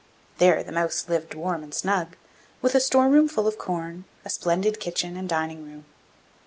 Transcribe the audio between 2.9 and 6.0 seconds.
room full of corn, a splendid kitchen and dining room.